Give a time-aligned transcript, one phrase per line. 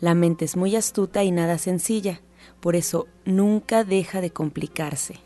[0.00, 2.20] La mente es muy astuta y nada sencilla,
[2.60, 5.16] por eso nunca deja de complicarse.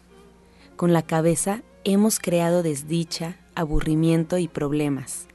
[0.77, 5.27] Con la cabeza hemos creado desdicha, aburrimiento y problemas.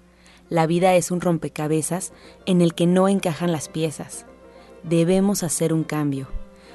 [0.50, 2.14] La vida es un rompecabezas
[2.46, 4.26] en el que no encajan las piezas.
[4.84, 6.28] Debemos hacer un cambio.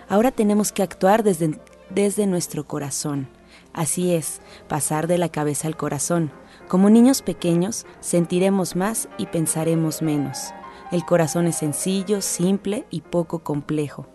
[0.09, 3.29] Ahora tenemos que actuar desde, desde nuestro corazón.
[3.73, 6.33] Así es, pasar de la cabeza al corazón.
[6.69, 10.53] Como niños pequeños, sentiremos más y pensaremos menos.
[10.91, 14.07] El corazón es sencillo, simple y poco complejo.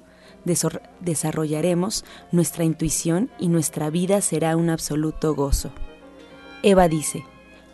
[1.00, 5.72] desarrollaremos nuestra intuición y nuestra vida será un absoluto gozo.
[6.64, 7.23] Eva dice,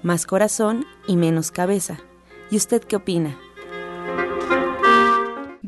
[0.04, 2.00] más corazón y menos cabeza.
[2.50, 3.38] ¿Y usted qué opina?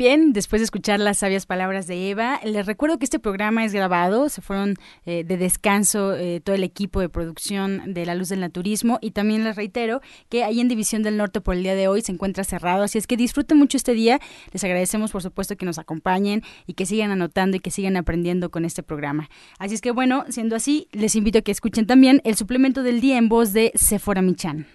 [0.03, 3.71] Bien, después de escuchar las sabias palabras de Eva, les recuerdo que este programa es
[3.71, 8.27] grabado, se fueron eh, de descanso eh, todo el equipo de producción de La Luz
[8.27, 11.73] del Naturismo y también les reitero que ahí en División del Norte por el día
[11.73, 14.19] de hoy se encuentra cerrado, así es que disfruten mucho este día,
[14.51, 18.51] les agradecemos por supuesto que nos acompañen y que sigan anotando y que sigan aprendiendo
[18.51, 19.29] con este programa.
[19.57, 22.99] Así es que bueno, siendo así, les invito a que escuchen también el suplemento del
[22.99, 24.67] día en voz de Sephora Michan.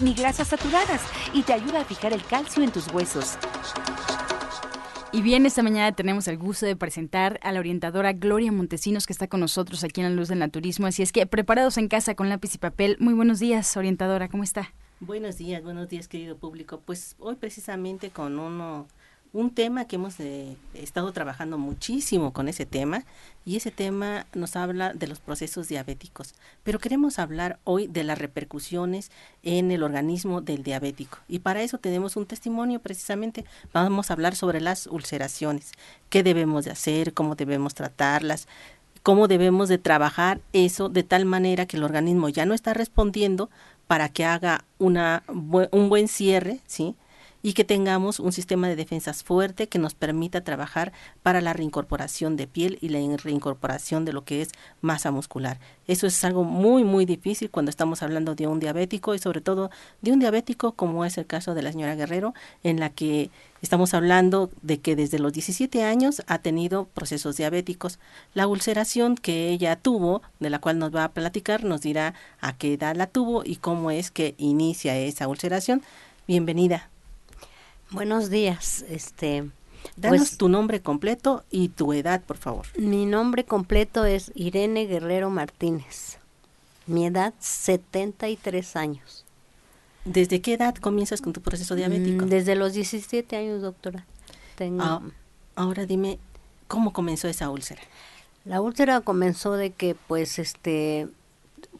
[0.00, 1.02] ni grasas saturadas
[1.32, 3.36] y te ayuda a fijar el calcio en tus huesos.
[5.10, 9.12] Y bien, esta mañana tenemos el gusto de presentar a la orientadora Gloria Montesinos que
[9.12, 10.86] está con nosotros aquí en la Luz del Naturismo.
[10.86, 12.96] Así es que preparados en casa con lápiz y papel.
[13.00, 14.72] Muy buenos días, orientadora, ¿cómo está?
[15.00, 16.82] Buenos días, buenos días, querido público.
[16.84, 18.86] Pues hoy precisamente con uno
[19.32, 23.04] un tema que hemos eh, estado trabajando muchísimo con ese tema
[23.44, 28.18] y ese tema nos habla de los procesos diabéticos, pero queremos hablar hoy de las
[28.18, 29.10] repercusiones
[29.42, 31.18] en el organismo del diabético.
[31.28, 35.72] Y para eso tenemos un testimonio precisamente, vamos a hablar sobre las ulceraciones,
[36.08, 38.48] qué debemos de hacer, cómo debemos tratarlas,
[39.02, 43.50] cómo debemos de trabajar eso de tal manera que el organismo ya no está respondiendo
[43.86, 46.94] para que haga una, un buen cierre, ¿sí?
[47.42, 50.92] Y que tengamos un sistema de defensas fuerte que nos permita trabajar
[51.22, 54.50] para la reincorporación de piel y la reincorporación de lo que es
[54.80, 55.58] masa muscular.
[55.86, 59.70] Eso es algo muy, muy difícil cuando estamos hablando de un diabético y sobre todo
[60.02, 63.30] de un diabético como es el caso de la señora Guerrero, en la que
[63.62, 67.98] estamos hablando de que desde los 17 años ha tenido procesos diabéticos.
[68.34, 72.56] La ulceración que ella tuvo, de la cual nos va a platicar, nos dirá a
[72.56, 75.82] qué edad la tuvo y cómo es que inicia esa ulceración.
[76.26, 76.90] Bienvenida.
[77.90, 78.84] Buenos días.
[78.90, 79.50] Este,
[79.96, 82.66] Danos pues, tu nombre completo y tu edad, por favor.
[82.76, 86.18] Mi nombre completo es Irene Guerrero Martínez.
[86.86, 89.24] Mi edad, 73 años.
[90.04, 92.26] ¿Desde qué edad comienzas con tu proceso diabético?
[92.26, 94.04] Mm, desde los 17 años, doctora.
[94.56, 94.82] Tengo...
[94.82, 95.02] Ah,
[95.56, 96.18] ahora dime,
[96.66, 97.80] ¿cómo comenzó esa úlcera?
[98.44, 101.08] La úlcera comenzó de que, pues, este,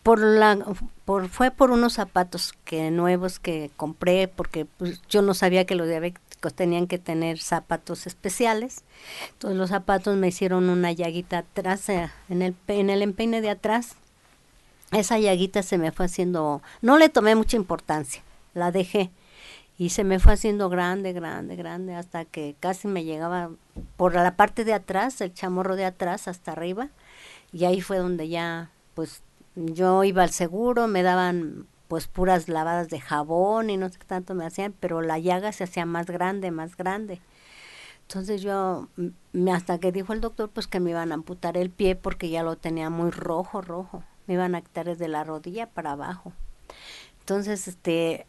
[0.03, 0.59] por la
[1.05, 5.75] por fue por unos zapatos que nuevos que compré porque pues, yo no sabía que
[5.75, 8.85] los diabéticos tenían que tener zapatos especiales.
[9.33, 13.51] Entonces los zapatos me hicieron una llaguita atrás eh, en el en el empeine de
[13.51, 13.97] atrás.
[14.93, 18.23] Esa llaguita se me fue haciendo no le tomé mucha importancia
[18.59, 19.11] la dejé.
[19.79, 23.51] Y se me fue haciendo grande grande grande hasta que casi me llegaba
[23.97, 26.89] por la parte de atrás el chamorro de atrás hasta arriba.
[27.53, 29.23] Y ahí fue donde ya pues
[29.67, 34.05] yo iba al seguro, me daban pues puras lavadas de jabón y no sé qué
[34.05, 37.21] tanto me hacían, pero la llaga se hacía más grande, más grande.
[38.03, 38.89] Entonces yo,
[39.33, 42.31] me, hasta que dijo el doctor, pues que me iban a amputar el pie porque
[42.31, 44.05] ya lo tenía muy rojo, rojo.
[44.27, 46.33] Me iban a quitar desde la rodilla para abajo.
[47.21, 48.27] Entonces, este,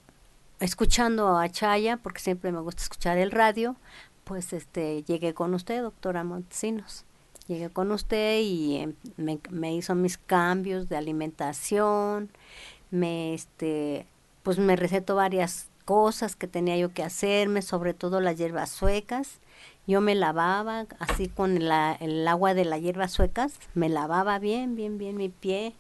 [0.59, 3.75] escuchando a Chaya, porque siempre me gusta escuchar el radio,
[4.23, 7.05] pues este, llegué con usted, doctora Montesinos
[7.49, 8.93] llegué con usted y em,
[9.49, 12.29] me, hizo mis cambios de alimentación,
[12.91, 14.05] me este
[14.43, 19.39] pues me recetó varias cosas que tenía yo que hacerme, sobre todo las hierbas suecas.
[19.87, 24.97] Yo me lavaba así con el agua de las hierbas suecas, me lavaba bien, bien,
[24.99, 25.73] bien mi pie,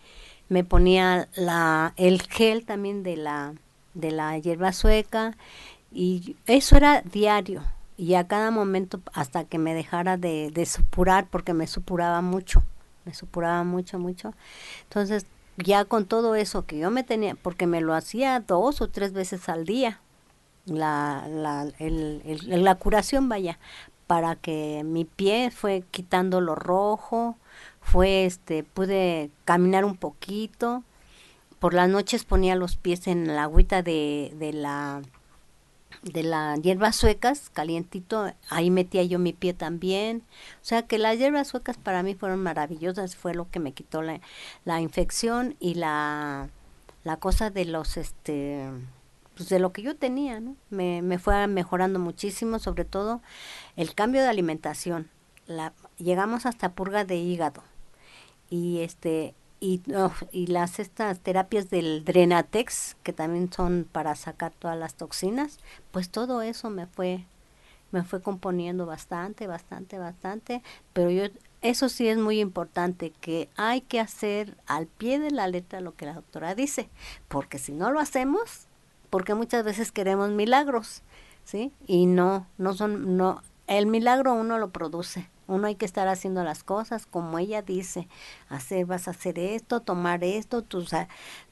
[0.49, 3.53] me ponía la, el gel también de la,
[3.93, 5.37] de la hierba sueca.
[5.91, 7.63] Y eso era diario
[7.99, 12.63] y a cada momento hasta que me dejara de, de supurar porque me supuraba mucho,
[13.03, 14.33] me supuraba mucho, mucho.
[14.83, 15.25] Entonces
[15.57, 19.11] ya con todo eso que yo me tenía, porque me lo hacía dos o tres
[19.11, 19.99] veces al día,
[20.65, 22.21] la, la, el,
[22.63, 23.59] la curación vaya,
[24.07, 27.35] para que mi pie fue quitando lo rojo,
[27.81, 30.85] fue este, pude caminar un poquito,
[31.59, 35.01] por las noches ponía los pies en la agüita de, de la
[36.01, 40.23] de las hierbas suecas, calientito, ahí metía yo mi pie también.
[40.61, 44.01] O sea que las hierbas suecas para mí fueron maravillosas, fue lo que me quitó
[44.01, 44.21] la,
[44.65, 46.49] la infección y la,
[47.03, 48.69] la cosa de los, este,
[49.35, 50.55] pues de lo que yo tenía, ¿no?
[50.69, 53.21] Me, me fue mejorando muchísimo, sobre todo
[53.75, 55.09] el cambio de alimentación.
[55.47, 57.63] La, llegamos hasta purga de hígado
[58.49, 59.81] y este y,
[60.31, 65.59] y las estas terapias del Drenatex, que también son para sacar todas las toxinas,
[65.91, 67.25] pues todo eso me fue
[67.91, 70.61] me fue componiendo bastante, bastante, bastante,
[70.93, 71.23] pero yo
[71.61, 75.95] eso sí es muy importante que hay que hacer al pie de la letra lo
[75.95, 76.87] que la doctora dice,
[77.27, 78.67] porque si no lo hacemos,
[79.09, 81.01] porque muchas veces queremos milagros,
[81.45, 81.71] ¿sí?
[81.87, 86.43] Y no no son no el milagro uno lo produce uno hay que estar haciendo
[86.43, 88.07] las cosas como ella dice,
[88.49, 90.91] hacer, vas a hacer esto, tomar esto, tus,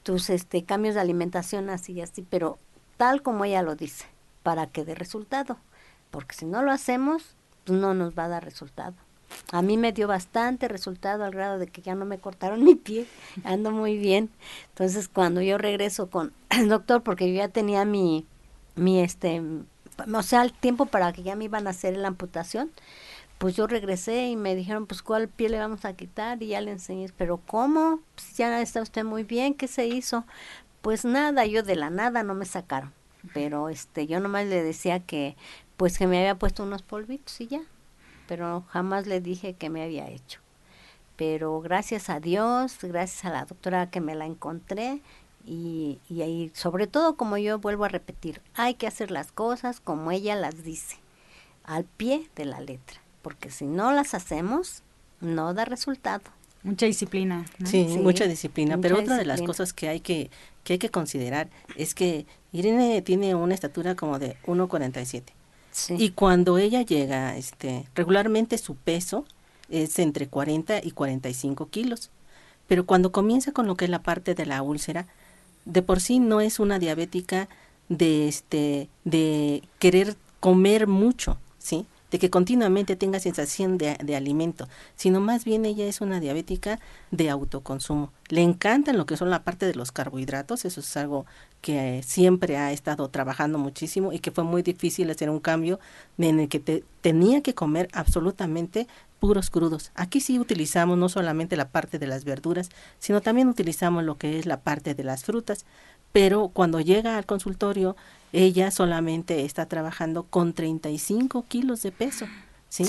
[0.02, 2.58] tus este, cambios de alimentación así y así, pero
[2.96, 4.06] tal como ella lo dice,
[4.42, 5.58] para que dé resultado.
[6.10, 8.94] Porque si no lo hacemos, pues no nos va a dar resultado.
[9.52, 12.76] A mí me dio bastante resultado al grado de que ya no me cortaron mi
[12.76, 13.06] pie,
[13.44, 14.30] ando muy bien.
[14.70, 18.26] Entonces cuando yo regreso con el doctor, porque yo ya tenía mi,
[18.76, 19.42] mi este,
[20.14, 22.70] o sea, el tiempo para que ya me iban a hacer la amputación,
[23.38, 26.60] pues yo regresé y me dijeron, pues cuál pie le vamos a quitar y ya
[26.60, 28.00] le enseñé, pero ¿cómo?
[28.16, 30.24] Pues ya está usted muy bien, ¿qué se hizo?
[30.82, 32.92] Pues nada, yo de la nada no me sacaron,
[33.34, 35.36] pero este yo nomás le decía que
[35.76, 37.62] pues que me había puesto unos polvitos y ya,
[38.26, 40.40] pero jamás le dije que me había hecho.
[41.16, 45.00] Pero gracias a Dios, gracias a la doctora que me la encontré
[45.44, 49.80] y, y ahí, sobre todo como yo vuelvo a repetir, hay que hacer las cosas
[49.80, 50.96] como ella las dice,
[51.64, 54.82] al pie de la letra porque si no las hacemos,
[55.20, 56.22] no da resultado.
[56.62, 57.44] Mucha disciplina.
[57.62, 58.78] Sí, mucha disciplina.
[58.78, 60.30] pero otra de las cosas que hay que,
[60.64, 65.24] que hay que considerar es que Irene tiene una estatura como de 1,47.
[65.72, 65.94] Sí.
[65.98, 69.26] Y cuando ella llega, este, regularmente su peso
[69.68, 72.10] es entre 40 y 45 kilos.
[72.66, 75.06] Pero cuando comienza con lo que es la parte de la úlcera,
[75.66, 77.46] de por sí no es una diabética
[77.90, 81.84] de este de querer comer mucho, ¿sí?
[82.10, 86.80] De que continuamente tenga sensación de, de, alimento, sino más bien ella es una diabética
[87.10, 88.12] de autoconsumo.
[88.28, 91.26] Le encantan lo que son la parte de los carbohidratos, eso es algo
[91.60, 95.80] que siempre ha estado trabajando muchísimo y que fue muy difícil hacer un cambio
[96.16, 98.86] en el que te, tenía que comer absolutamente
[99.18, 99.90] puros crudos.
[99.94, 104.38] Aquí sí utilizamos no solamente la parte de las verduras, sino también utilizamos lo que
[104.38, 105.66] es la parte de las frutas,
[106.12, 107.96] pero cuando llega al consultorio
[108.32, 112.26] ella solamente está trabajando con 35 kilos de peso,
[112.68, 112.84] ¿sí?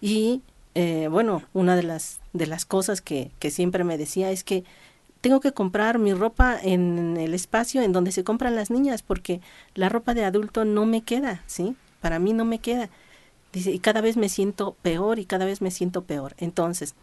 [0.00, 0.42] Y
[0.74, 4.64] eh, bueno, una de las, de las cosas que, que siempre me decía es que
[5.20, 9.40] tengo que comprar mi ropa en el espacio en donde se compran las niñas porque
[9.74, 11.74] la ropa de adulto no me queda, ¿sí?
[12.00, 12.90] Para mí no me queda.
[13.52, 16.34] Dice, y cada vez me siento peor y cada vez me siento peor.
[16.38, 16.94] Entonces,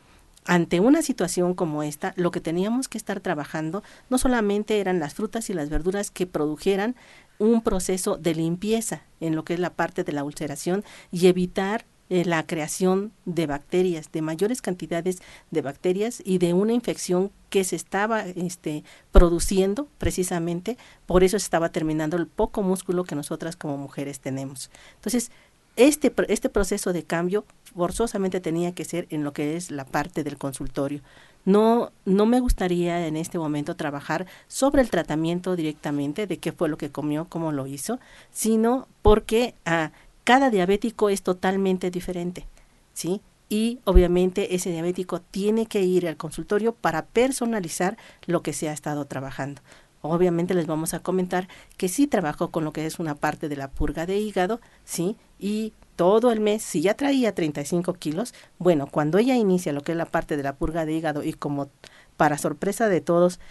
[0.45, 5.13] ante una situación como esta, lo que teníamos que estar trabajando no solamente eran las
[5.13, 6.95] frutas y las verduras que produjeran
[7.39, 11.85] un proceso de limpieza en lo que es la parte de la ulceración y evitar
[12.09, 15.21] eh, la creación de bacterias, de mayores cantidades
[15.51, 21.45] de bacterias y de una infección que se estaba este, produciendo precisamente, por eso se
[21.45, 24.69] estaba terminando el poco músculo que nosotras como mujeres tenemos.
[24.95, 25.31] Entonces,
[25.75, 30.23] este, este proceso de cambio forzosamente tenía que ser en lo que es la parte
[30.23, 31.01] del consultorio.
[31.45, 36.69] No, no me gustaría en este momento trabajar sobre el tratamiento directamente de qué fue
[36.69, 37.99] lo que comió, cómo lo hizo,
[38.31, 39.91] sino porque ah,
[40.23, 42.47] cada diabético es totalmente diferente,
[42.93, 43.21] ¿sí?
[43.49, 48.73] Y obviamente ese diabético tiene que ir al consultorio para personalizar lo que se ha
[48.73, 49.61] estado trabajando.
[50.01, 53.55] Obviamente les vamos a comentar que sí trabajó con lo que es una parte de
[53.55, 55.17] la purga de hígado, ¿sí?
[55.43, 59.91] Y todo el mes, si ya traía 35 kilos, bueno, cuando ella inicia lo que
[59.91, 61.69] es la parte de la purga de hígado y como
[62.15, 63.41] para sorpresa de todos,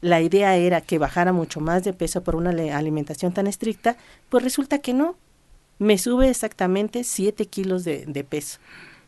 [0.00, 3.96] la idea era que bajara mucho más de peso por una alimentación tan estricta,
[4.28, 5.16] pues resulta que no,
[5.80, 8.60] me sube exactamente 7 kilos de, de peso.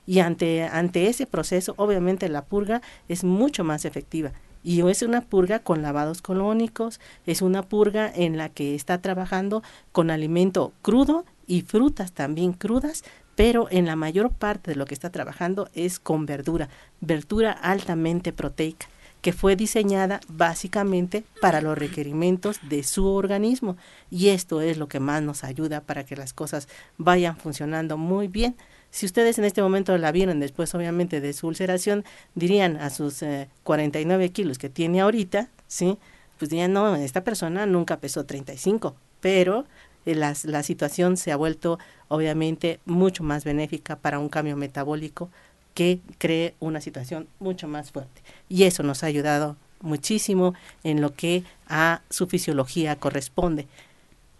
[0.04, 4.32] Y ante, ante ese proceso, obviamente la purga es mucho más efectiva.
[4.64, 9.62] Y es una purga con lavados colónicos, es una purga en la que está trabajando
[9.92, 13.04] con alimento crudo y frutas también crudas,
[13.36, 16.70] pero en la mayor parte de lo que está trabajando es con verdura,
[17.02, 18.86] verdura altamente proteica
[19.20, 23.76] que fue diseñada básicamente para los requerimientos de su organismo
[24.10, 28.28] y esto es lo que más nos ayuda para que las cosas vayan funcionando muy
[28.28, 28.56] bien
[28.90, 32.04] si ustedes en este momento la vieron después, obviamente, de su ulceración,
[32.34, 33.24] dirían a sus
[33.62, 35.96] 49 eh, kilos que tiene ahorita, ¿sí?
[36.38, 39.64] Pues dirían, no, esta persona nunca pesó 35, pero
[40.06, 41.78] eh, la situación se ha vuelto,
[42.08, 45.30] obviamente, mucho más benéfica para un cambio metabólico
[45.74, 48.22] que cree una situación mucho más fuerte.
[48.48, 50.54] Y eso nos ha ayudado muchísimo
[50.84, 53.66] en lo que a su fisiología corresponde.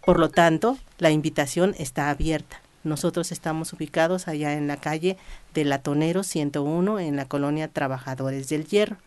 [0.05, 2.61] Por lo tanto, la invitación está abierta.
[2.83, 5.17] Nosotros estamos ubicados allá en la calle
[5.53, 8.97] de Latonero 101 en la colonia Trabajadores del Hierro.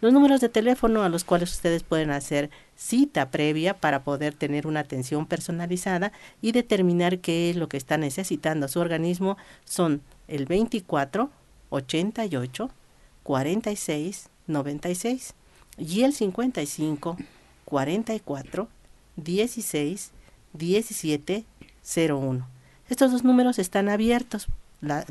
[0.00, 4.66] Los números de teléfono a los cuales ustedes pueden hacer cita previa para poder tener
[4.66, 10.46] una atención personalizada y determinar qué es lo que está necesitando su organismo son el
[10.46, 11.30] 24
[11.68, 12.70] 88
[13.22, 15.34] 46 96
[15.76, 17.16] y el 55
[17.66, 18.68] 44
[19.16, 20.10] 16
[20.54, 21.44] 17
[22.08, 22.48] 01.
[22.88, 24.48] Estos dos números están abiertos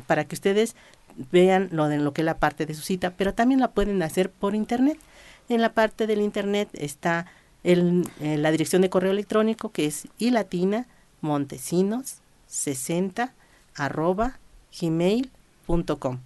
[0.06, 0.74] para que ustedes
[1.30, 4.02] vean lo de lo que es la parte de su cita, pero también la pueden
[4.02, 4.98] hacer por internet.
[5.48, 7.26] En la parte del internet está
[7.64, 10.86] eh, la dirección de correo electrónico que es ilatina
[11.20, 13.34] montesinos 60
[13.74, 14.38] arroba
[14.80, 16.18] gmail.com.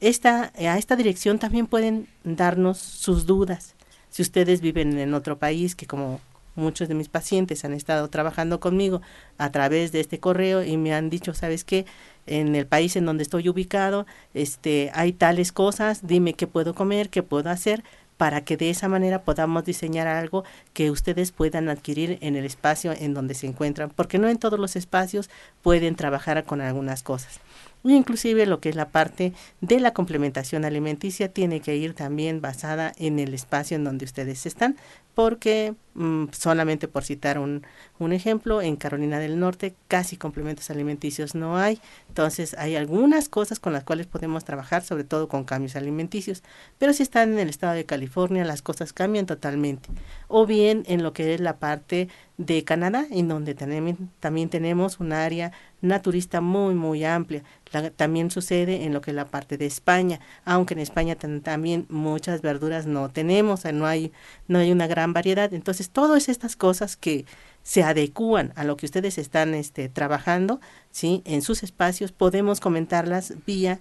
[0.00, 3.74] Esta, a esta dirección también pueden darnos sus dudas.
[4.10, 6.20] Si ustedes viven en otro país, que como
[6.54, 9.00] muchos de mis pacientes han estado trabajando conmigo
[9.38, 11.86] a través de este correo y me han dicho, ¿sabes qué?
[12.28, 17.08] En el país en donde estoy ubicado, este, hay tales cosas, dime qué puedo comer,
[17.08, 17.82] qué puedo hacer
[18.18, 20.44] para que de esa manera podamos diseñar algo
[20.74, 24.58] que ustedes puedan adquirir en el espacio en donde se encuentran, porque no en todos
[24.58, 25.30] los espacios
[25.62, 27.40] pueden trabajar con algunas cosas.
[27.84, 32.92] Inclusive lo que es la parte de la complementación alimenticia tiene que ir también basada
[32.96, 34.76] en el espacio en donde ustedes están,
[35.14, 37.62] porque mm, solamente por citar un,
[37.98, 43.60] un, ejemplo, en Carolina del Norte casi complementos alimenticios no hay, entonces hay algunas cosas
[43.60, 46.42] con las cuales podemos trabajar, sobre todo con cambios alimenticios,
[46.78, 49.88] pero si están en el estado de California las cosas cambian totalmente,
[50.28, 55.00] o bien en lo que es la parte de Canadá, en donde también, también tenemos
[55.00, 57.42] un área naturista muy, muy amplia.
[57.96, 62.40] también sucede en lo que es la parte de España, aunque en España también muchas
[62.40, 64.12] verduras no tenemos, no hay,
[64.46, 65.52] no hay una gran variedad.
[65.52, 67.26] Entonces, todas estas cosas que
[67.68, 70.58] se adecúan a lo que ustedes están este, trabajando,
[70.90, 71.20] ¿sí?
[71.26, 73.78] En sus espacios podemos comentarlas vía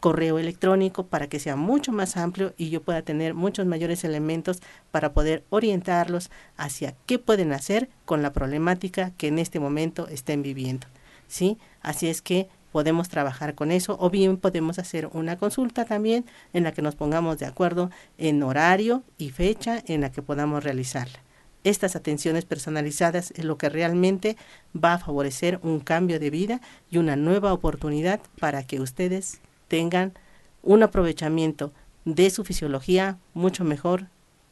[0.00, 4.58] correo electrónico para que sea mucho más amplio y yo pueda tener muchos mayores elementos
[4.90, 10.42] para poder orientarlos hacia qué pueden hacer con la problemática que en este momento estén
[10.42, 10.88] viviendo.
[11.28, 11.58] ¿sí?
[11.80, 16.64] Así es que podemos trabajar con eso o bien podemos hacer una consulta también en
[16.64, 21.20] la que nos pongamos de acuerdo en horario y fecha en la que podamos realizarla.
[21.68, 24.38] Estas atenciones personalizadas es lo que realmente
[24.74, 30.14] va a favorecer un cambio de vida y una nueva oportunidad para que ustedes tengan
[30.62, 31.74] un aprovechamiento
[32.06, 34.06] de su fisiología mucho mejor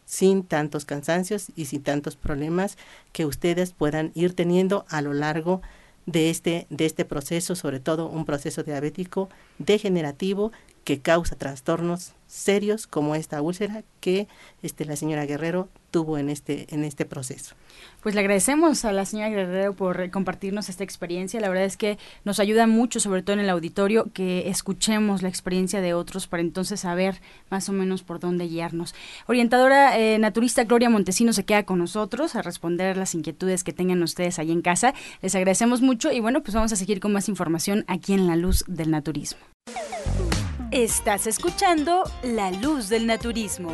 [0.04, 2.76] sin tantos cansancios y sin tantos problemas
[3.12, 5.62] que ustedes puedan ir teniendo a lo largo
[6.04, 10.52] de este, de este proceso, sobre todo un proceso diabético degenerativo
[10.86, 14.28] que causa trastornos serios como esta úlcera que
[14.62, 17.56] este, la señora Guerrero tuvo en este, en este proceso.
[18.04, 21.40] Pues le agradecemos a la señora Guerrero por compartirnos esta experiencia.
[21.40, 25.28] La verdad es que nos ayuda mucho, sobre todo en el auditorio, que escuchemos la
[25.28, 28.94] experiencia de otros para entonces saber más o menos por dónde guiarnos.
[29.26, 34.04] Orientadora eh, naturista Gloria Montesino se queda con nosotros a responder las inquietudes que tengan
[34.04, 34.94] ustedes ahí en casa.
[35.20, 38.36] Les agradecemos mucho y bueno, pues vamos a seguir con más información aquí en La
[38.36, 39.40] Luz del Naturismo.
[40.76, 43.72] Estás escuchando La Luz del Naturismo.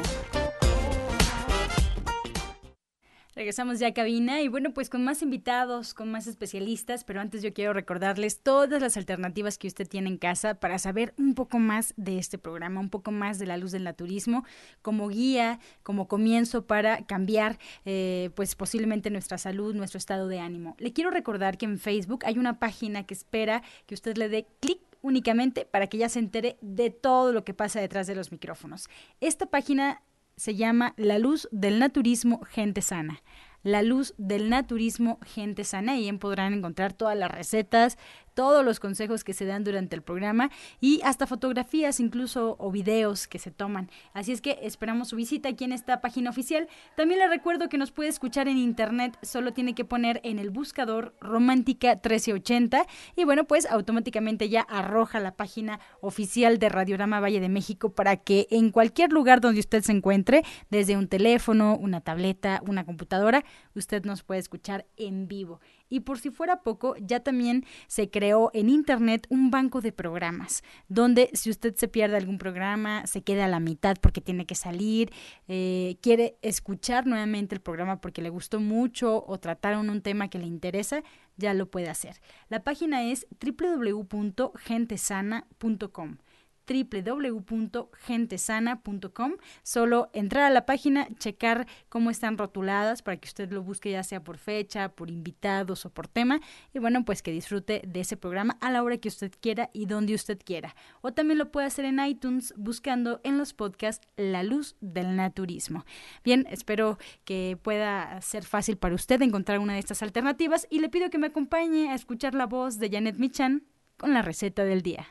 [3.35, 7.42] Regresamos ya a cabina y bueno, pues con más invitados, con más especialistas, pero antes
[7.42, 11.59] yo quiero recordarles todas las alternativas que usted tiene en casa para saber un poco
[11.59, 14.44] más de este programa, un poco más de la luz del naturismo,
[14.80, 20.76] como guía, como comienzo para cambiar eh, pues posiblemente nuestra salud, nuestro estado de ánimo.
[20.78, 24.47] Le quiero recordar que en Facebook hay una página que espera que usted le dé
[24.61, 28.32] clic únicamente para que ya se entere de todo lo que pasa detrás de los
[28.32, 28.88] micrófonos.
[29.21, 30.02] Esta página
[30.37, 33.23] se llama La Luz del Naturismo Gente Sana.
[33.62, 35.99] La Luz del Naturismo Gente Sana.
[35.99, 37.99] Y podrán encontrar todas las recetas,
[38.34, 43.28] todos los consejos que se dan durante el programa y hasta fotografías incluso o videos
[43.28, 43.90] que se toman.
[44.12, 46.68] Así es que esperamos su visita aquí en esta página oficial.
[46.96, 50.50] También le recuerdo que nos puede escuchar en internet, solo tiene que poner en el
[50.50, 52.86] buscador Romántica 1380
[53.16, 58.16] y bueno, pues automáticamente ya arroja la página oficial de Radiorama Valle de México para
[58.16, 63.45] que en cualquier lugar donde usted se encuentre, desde un teléfono, una tableta, una computadora,
[63.75, 65.60] usted nos puede escuchar en vivo.
[65.93, 70.63] Y por si fuera poco, ya también se creó en Internet un banco de programas,
[70.89, 74.55] donde si usted se pierde algún programa, se queda a la mitad porque tiene que
[74.55, 75.13] salir,
[75.49, 80.39] eh, quiere escuchar nuevamente el programa porque le gustó mucho o trataron un tema que
[80.39, 81.02] le interesa,
[81.37, 82.23] ya lo puede hacer.
[82.49, 86.17] La página es www.gentesana.com
[86.66, 89.32] www.gentesana.com.
[89.62, 94.02] Solo entrar a la página, checar cómo están rotuladas para que usted lo busque ya
[94.02, 96.40] sea por fecha, por invitados o por tema.
[96.72, 99.86] Y bueno, pues que disfrute de ese programa a la hora que usted quiera y
[99.86, 100.75] donde usted quiera.
[101.00, 105.84] O también lo puede hacer en iTunes buscando en los podcasts La Luz del Naturismo.
[106.25, 110.88] Bien, espero que pueda ser fácil para usted encontrar una de estas alternativas y le
[110.88, 113.64] pido que me acompañe a escuchar la voz de Janet Michan
[113.96, 115.06] con la receta del día.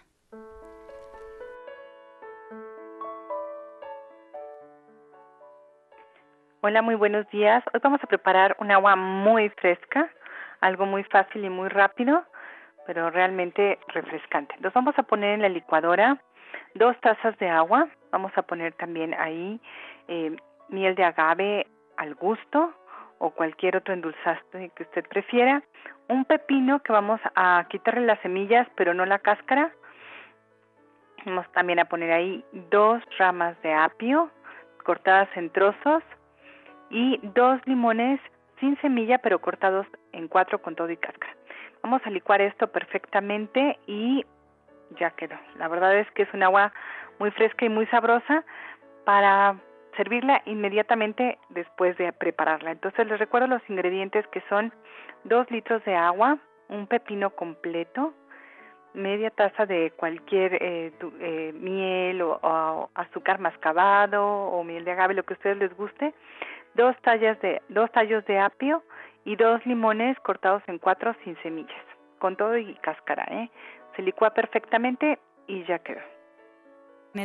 [6.64, 7.64] Hola, muy buenos días.
[7.74, 10.12] Hoy vamos a preparar un agua muy fresca,
[10.60, 12.24] algo muy fácil y muy rápido,
[12.86, 14.54] pero realmente refrescante.
[14.54, 16.22] Entonces vamos a poner en la licuadora
[16.76, 17.88] dos tazas de agua.
[18.12, 19.60] Vamos a poner también ahí
[20.08, 20.36] eh,
[20.70, 21.66] miel de agave
[21.98, 22.72] al gusto
[23.18, 25.64] o cualquier otro endulzante que usted prefiera.
[26.10, 29.72] Un pepino que vamos a quitarle las semillas, pero no la cáscara.
[31.26, 34.30] Vamos también a poner ahí dos ramas de apio
[34.84, 36.04] cortadas en trozos
[36.92, 38.20] y dos limones
[38.60, 41.34] sin semilla pero cortados en cuatro con todo y cáscara.
[41.82, 44.24] Vamos a licuar esto perfectamente y
[45.00, 45.36] ya quedó.
[45.58, 46.74] La verdad es que es un agua
[47.18, 48.44] muy fresca y muy sabrosa
[49.06, 49.56] para
[49.98, 52.72] servirla inmediatamente después de prepararla.
[52.72, 54.72] Entonces les recuerdo los ingredientes que son
[55.24, 56.38] dos litros de agua,
[56.70, 58.14] un pepino completo,
[58.94, 65.24] media taza de cualquier eh, eh, miel o, azúcar mascabado o miel de agave, lo
[65.24, 66.14] que a ustedes les guste,
[66.76, 68.84] dos, tallas de, dos tallos de apio
[69.26, 71.86] y dos limones cortados en cuatro sin semillas,
[72.20, 73.24] con todo y cáscara.
[73.32, 73.50] ¿eh?
[73.96, 76.02] Se licúa perfectamente y ya quedó.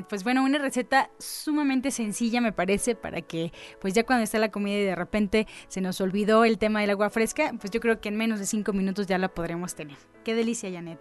[0.09, 4.50] Pues bueno, una receta sumamente sencilla me parece para que pues ya cuando está la
[4.50, 8.00] comida y de repente se nos olvidó el tema del agua fresca, pues yo creo
[8.00, 9.96] que en menos de cinco minutos ya la podremos tener.
[10.24, 10.98] Qué delicia, Janet.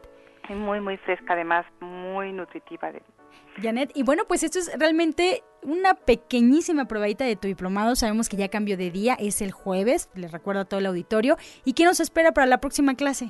[0.49, 2.91] Muy, muy fresca, además muy nutritiva.
[3.62, 7.95] Janet, y bueno, pues esto es realmente una pequeñísima probadita de tu diplomado.
[7.95, 11.38] Sabemos que ya cambió de día, es el jueves, les recuerdo a todo el auditorio.
[11.63, 13.30] ¿Y qué nos espera para la próxima clase?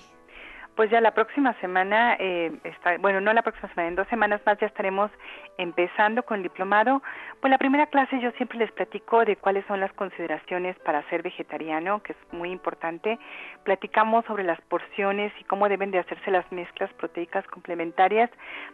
[0.76, 4.42] Pues ya la próxima semana, eh, está, bueno, no la próxima semana, en dos semanas
[4.46, 5.10] más ya estaremos
[5.58, 7.02] empezando con el diplomado.
[7.40, 11.24] Pues la primera clase yo siempre les platico de cuáles son las consideraciones para ser
[11.24, 13.18] vegetariano, que es muy importante.
[13.64, 18.30] Platicamos sobre las porciones y cómo deben de hacerse las mezclas proteicas complementarias,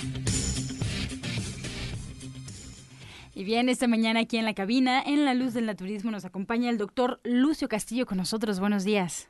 [3.34, 6.70] Y bien, esta mañana aquí en la cabina, en la luz del naturismo, nos acompaña
[6.70, 8.60] el doctor Lucio Castillo con nosotros.
[8.60, 9.30] Buenos días.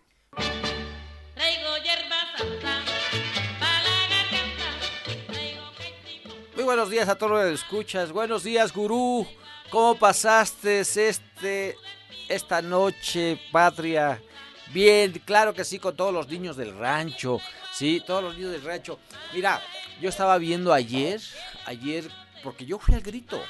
[6.56, 8.12] Muy buenos días a todos los que escuchas.
[8.12, 9.28] Buenos días, gurú.
[9.72, 11.78] ¿Cómo pasaste este,
[12.28, 14.22] esta noche, patria?
[14.74, 17.40] Bien, claro que sí, con todos los niños del rancho.
[17.74, 19.00] Sí, todos los niños del rancho.
[19.34, 19.62] Mira,
[20.02, 21.22] yo estaba viendo ayer,
[21.66, 22.04] ayer,
[22.44, 23.42] porque yo fui al grito.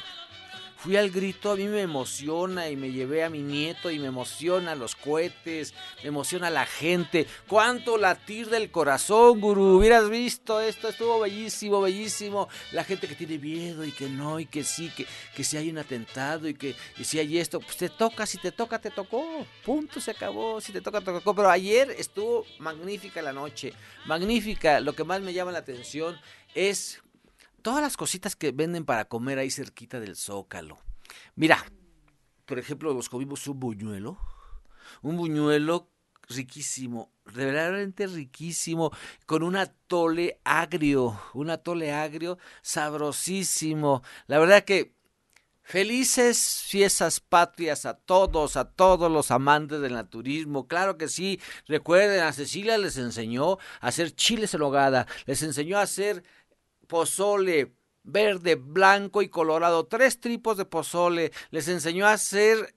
[0.81, 4.07] Fui al grito, a mí me emociona y me llevé a mi nieto y me
[4.07, 7.27] emociona los cohetes, me emociona la gente.
[7.47, 9.77] Cuánto latir del corazón, gurú.
[9.77, 12.49] Hubieras visto esto, estuvo bellísimo, bellísimo.
[12.71, 15.69] La gente que tiene miedo y que no, y que sí, que, que si hay
[15.69, 19.45] un atentado y que si hay esto, pues te toca, si te toca, te tocó.
[19.63, 20.59] Punto, se acabó.
[20.61, 21.35] Si te toca, te tocó.
[21.35, 23.71] Pero ayer estuvo magnífica la noche,
[24.07, 24.79] magnífica.
[24.79, 26.19] Lo que más me llama la atención
[26.55, 26.99] es
[27.62, 30.80] todas las cositas que venden para comer ahí cerquita del Zócalo.
[31.36, 31.65] Mira,
[32.45, 34.17] por ejemplo, los comimos un buñuelo,
[35.02, 35.89] un buñuelo
[36.28, 38.91] riquísimo, realmente riquísimo,
[39.26, 44.04] con un atole agrio, un atole agrio sabrosísimo.
[44.28, 44.93] La verdad que
[45.63, 50.67] Felices fiestas patrias a todos, a todos los amantes del naturismo.
[50.67, 51.39] Claro que sí.
[51.65, 56.24] Recuerden, a Cecilia les enseñó a hacer chiles en hogada, les enseñó a hacer
[56.91, 57.71] pozole
[58.04, 62.75] verde, blanco y colorado, tres tipos de pozole, les enseñó a hacer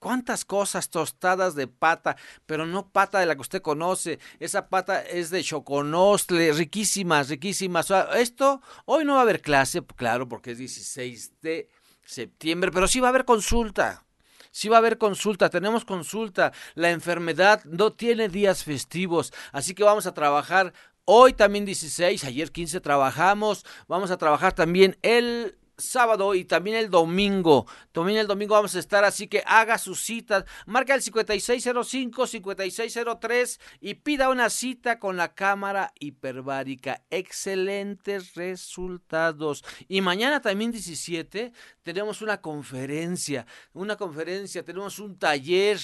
[0.00, 5.00] cuántas cosas tostadas de pata, pero no pata de la que usted conoce, esa pata
[5.02, 7.92] es de choconostle, riquísimas, riquísimas.
[8.16, 11.68] esto, hoy no va a haber clase, claro, porque es 16 de
[12.04, 14.04] septiembre, pero sí va a haber consulta.
[14.52, 16.52] Sí va a haber consulta, tenemos consulta.
[16.74, 20.72] La enfermedad no tiene días festivos, así que vamos a trabajar
[21.04, 23.64] Hoy también 16, ayer 15 trabajamos.
[23.88, 27.66] Vamos a trabajar también el sábado y también el domingo.
[27.92, 30.44] También el domingo vamos a estar, así que haga sus citas.
[30.66, 37.02] Marca el 5605-5603 y pida una cita con la cámara hiperbárica.
[37.10, 39.64] Excelentes resultados.
[39.88, 43.44] Y mañana también 17 tenemos una conferencia.
[43.72, 45.80] Una conferencia, tenemos un taller.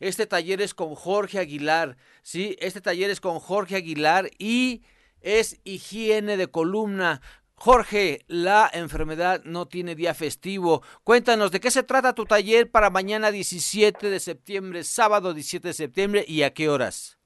[0.00, 1.96] Este taller es con Jorge Aguilar.
[2.22, 4.82] Sí, este taller es con Jorge Aguilar y
[5.20, 7.20] es higiene de columna.
[7.54, 10.82] Jorge, la enfermedad no tiene día festivo.
[11.04, 15.74] Cuéntanos de qué se trata tu taller para mañana 17 de septiembre, sábado 17 de
[15.74, 17.20] septiembre y a qué horas.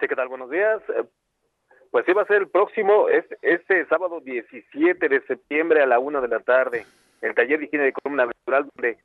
[0.00, 0.28] Sí, ¿qué tal?
[0.28, 0.80] Buenos días.
[0.88, 1.04] Eh,
[1.90, 5.98] pues sí va a ser el próximo, es, este sábado 17 de septiembre a la
[5.98, 6.86] una de la tarde,
[7.20, 8.98] el taller de higiene de columna natural, donde,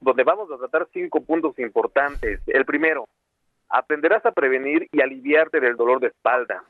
[0.00, 2.40] donde vamos a tratar cinco puntos importantes.
[2.46, 3.08] El primero,
[3.68, 6.62] aprenderás a prevenir y aliviarte del dolor de espalda.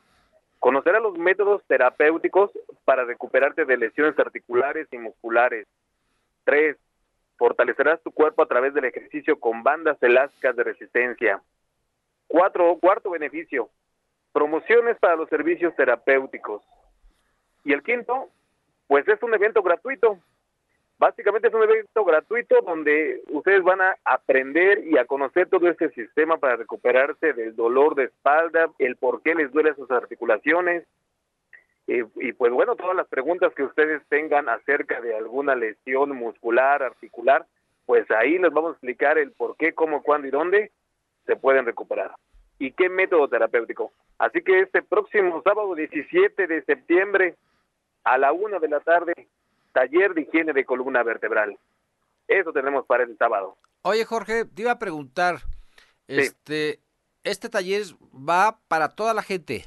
[0.59, 2.51] Conocerás los métodos terapéuticos
[2.85, 5.67] para recuperarte de lesiones articulares y musculares.
[6.45, 6.77] 3.
[7.37, 11.43] Fortalecerás tu cuerpo a través del ejercicio con bandas elásticas de resistencia.
[12.29, 12.79] 4.
[12.81, 13.69] Cuarto beneficio.
[14.33, 16.63] Promociones para los servicios terapéuticos.
[17.65, 18.31] Y el quinto,
[18.87, 20.19] pues es un evento gratuito
[20.99, 25.91] Básicamente es un evento gratuito donde ustedes van a aprender y a conocer todo este
[25.91, 30.85] sistema para recuperarse del dolor de espalda, el por qué les duele sus articulaciones.
[31.87, 37.47] y pues bueno, todas las preguntas que ustedes tengan acerca de alguna lesión muscular, articular,
[37.87, 40.73] pues ahí les vamos a explicar el por qué, cómo, cuándo y dónde
[41.25, 42.13] se pueden recuperar.
[42.59, 43.93] Y qué método terapéutico.
[44.19, 47.35] Así que este próximo sábado 17 de septiembre
[48.03, 49.13] a la una de la tarde
[49.77, 51.59] taller de higiene de columna vertebral.
[52.27, 53.59] Eso tenemos para el sábado.
[53.83, 55.37] Oye, Jorge, te iba a preguntar,
[56.09, 56.81] este,
[57.23, 59.67] este taller va para toda la gente.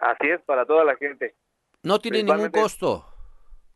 [0.00, 1.34] Así es, para toda la gente.
[1.82, 3.04] No tiene ningún costo.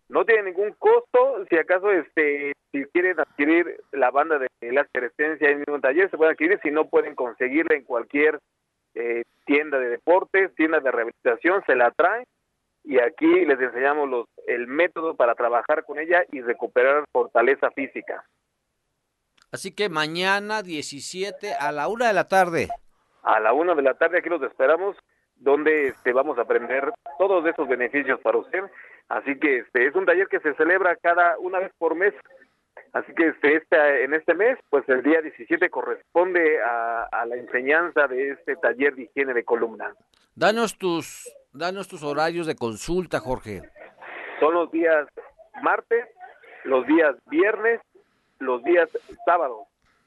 [0.09, 5.51] No tiene ningún costo, si acaso este si quieren adquirir la banda de la resistencia
[5.51, 8.39] en un taller se puede adquirir, si no pueden conseguirla en cualquier
[8.95, 12.25] eh, tienda de deportes, tienda de rehabilitación, se la traen
[12.85, 18.25] y aquí les enseñamos los, el método para trabajar con ella y recuperar fortaleza física.
[19.53, 22.69] Así que mañana 17 a la una de la tarde.
[23.23, 24.97] A la una de la tarde aquí los esperamos,
[25.37, 28.63] donde este, vamos a aprender todos esos beneficios para usted.
[29.09, 32.15] Así que este es un taller que se celebra cada una vez por mes.
[32.95, 37.37] Así que este, este, en este mes, pues el día 17 corresponde a, a la
[37.37, 39.95] enseñanza de este taller de higiene de columna.
[40.35, 43.63] Danos tus Danos tus horarios de consulta, Jorge.
[44.41, 45.07] Son los días
[45.63, 46.07] martes,
[46.65, 47.81] los días viernes,
[48.39, 48.89] los días
[49.27, 49.67] sábados.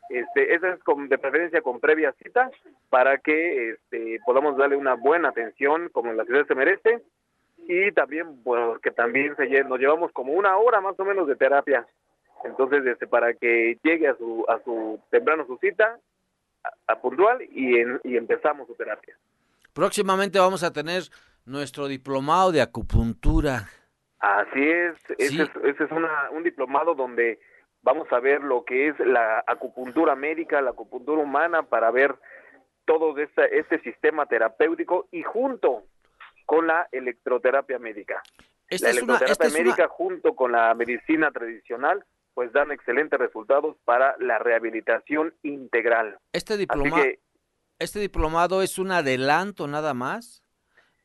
[0.10, 2.50] Este, esa es con, de preferencia con previa cita
[2.90, 7.02] para que este, podamos darle una buena atención como la ciudad se merece
[7.68, 11.36] y también bueno que también se, nos llevamos como una hora más o menos de
[11.36, 11.88] terapia
[12.44, 15.98] entonces este para que llegue a su a su temprano su cita
[16.86, 19.18] a, puntual y, y empezamos su terapia
[19.74, 21.02] próximamente vamos a tener
[21.46, 23.70] nuestro diplomado de acupuntura.
[24.20, 25.44] Así es, ese
[25.84, 25.92] es,
[26.32, 27.40] un diplomado donde
[27.84, 32.16] vamos a ver lo que es la acupuntura médica, la acupuntura humana, para ver
[32.86, 35.84] todo este, este sistema terapéutico y junto
[36.46, 38.22] con la electroterapia médica.
[38.70, 42.04] la electroterapia médica junto con la medicina tradicional
[42.34, 46.20] pues dan excelentes resultados para la rehabilitación integral.
[46.34, 47.02] Este diploma,
[47.80, 50.45] este diplomado es un adelanto nada más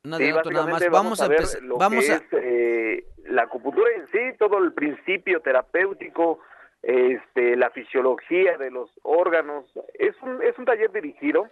[0.03, 5.41] Vamos, a, ver lo vamos que es eh, la acupuntura en sí, todo el principio
[5.41, 6.41] terapéutico,
[6.83, 9.71] este, la fisiología de los órganos.
[9.99, 11.51] Es un, es un taller dirigido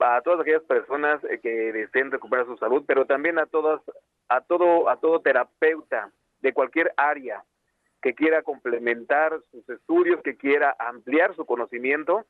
[0.00, 3.80] a todas aquellas personas eh, que deseen recuperar su salud, pero también a todas,
[4.28, 7.44] a todo, a todo terapeuta de cualquier área
[8.02, 12.24] que quiera complementar sus estudios, que quiera ampliar su conocimiento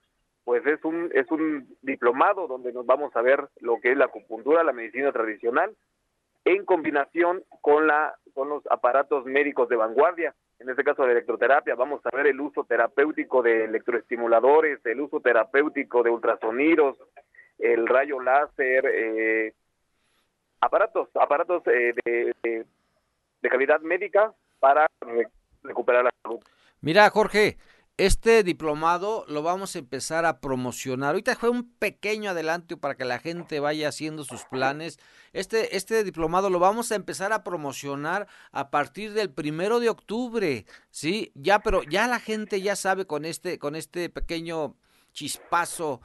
[0.50, 4.06] pues es un, es un diplomado donde nos vamos a ver lo que es la
[4.06, 5.76] acupuntura, la medicina tradicional,
[6.44, 11.76] en combinación con, la, con los aparatos médicos de vanguardia, en este caso la electroterapia,
[11.76, 16.96] vamos a ver el uso terapéutico de electroestimuladores, el uso terapéutico de ultrasonidos,
[17.60, 19.54] el rayo láser, eh,
[20.60, 24.88] aparatos, aparatos eh, de, de, calidad médica para
[25.62, 26.40] recuperar la salud.
[26.80, 27.56] Mira, Jorge,
[28.06, 31.10] este diplomado lo vamos a empezar a promocionar.
[31.10, 34.98] Ahorita fue un pequeño adelanto para que la gente vaya haciendo sus planes.
[35.34, 40.64] Este, este diplomado lo vamos a empezar a promocionar a partir del primero de octubre.
[40.90, 44.76] Sí, ya, pero ya la gente ya sabe con este, con este pequeño
[45.12, 46.00] chispazo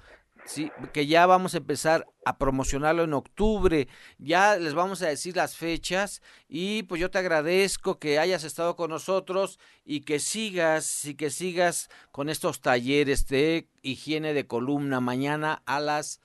[0.46, 3.88] Sí, que ya vamos a empezar a promocionarlo en octubre.
[4.20, 8.76] Ya les vamos a decir las fechas y pues yo te agradezco que hayas estado
[8.76, 15.00] con nosotros y que sigas y que sigas con estos talleres de higiene de columna
[15.00, 16.22] mañana a las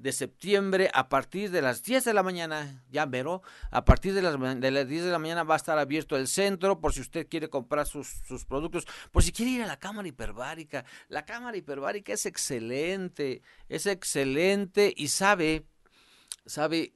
[0.02, 4.22] de septiembre a partir de las 10 de la mañana, ya veró, a partir de
[4.22, 7.02] las, de las 10 de la mañana va a estar abierto el centro por si
[7.02, 10.86] usted quiere comprar sus, sus productos, por si quiere ir a la cámara hiperbárica.
[11.10, 15.66] La cámara hiperbárica es excelente, es excelente y sabe,
[16.46, 16.94] sabe,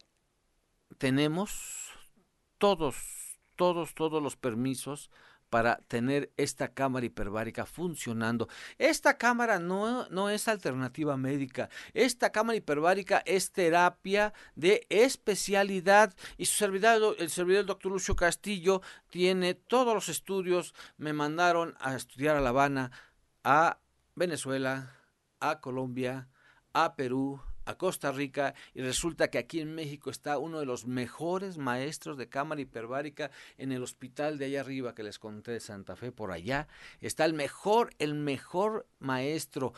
[0.98, 1.92] tenemos
[2.58, 2.96] todos,
[3.58, 5.10] todos, todos los permisos
[5.54, 8.50] para tener esta cámara hiperbárica funcionando.
[8.80, 11.70] Esta cámara no, no es alternativa médica.
[11.94, 18.16] Esta cámara hiperbárica es terapia de especialidad y su servidor, el servidor del doctor Lucio
[18.16, 20.74] Castillo tiene todos los estudios.
[20.98, 22.89] Me mandaron a estudiar a La Habana,
[23.44, 23.78] a
[24.16, 24.96] Venezuela,
[25.39, 26.30] a Colombia,
[26.74, 30.86] a Perú, a Costa Rica y resulta que aquí en México está uno de los
[30.86, 35.60] mejores maestros de cámara hiperbárica en el hospital de allá arriba que les conté de
[35.60, 36.67] Santa Fe por allá.
[37.02, 39.73] Está el mejor el mejor maestro.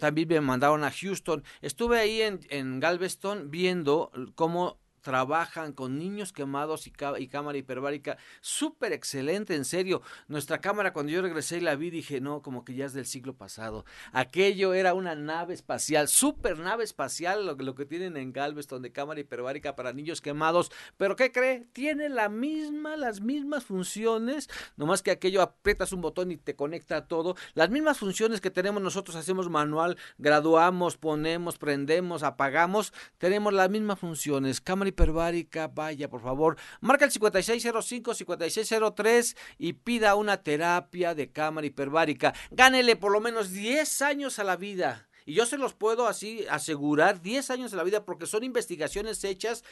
[0.00, 1.44] También me mandaron a Houston.
[1.62, 6.90] Estuve ahí en, en Galveston viendo cómo trabajan con niños quemados y,
[7.28, 8.16] cámara hiperbárica.
[8.40, 10.02] Súper excelente, en serio.
[10.28, 13.06] Nuestra cámara, cuando yo regresé y la vi, dije, no, como que ya es del
[13.06, 13.84] siglo pasado.
[14.12, 18.92] Aquello era una nave espacial, súper nave espacial, lo, lo que tienen en Galveston de
[18.92, 20.72] cámara hiperbárica para niños quemados.
[20.96, 21.68] Pero ¿qué cree?
[21.74, 26.96] Tiene la misma, las mismas funciones, nomás que aquello aprietas un botón y te conecta
[26.96, 27.36] a todo.
[27.52, 33.98] Las mismas funciones que tenemos nosotros, hacemos manual, graduamos, ponemos, prendemos, apagamos, tenemos las mismas
[33.98, 34.62] funciones.
[34.62, 42.32] Cámara hiperbárica, vaya, por favor, marca el 5605-5603 y pida una terapia de cámara hiperbárica.
[42.50, 45.08] Gánele por lo menos 10 años a la vida.
[45.26, 49.24] Y yo se los puedo así asegurar 10 años a la vida porque son investigaciones
[49.24, 49.64] hechas